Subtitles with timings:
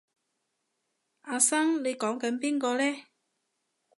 [1.21, 3.03] 阿生你講緊邊個呢？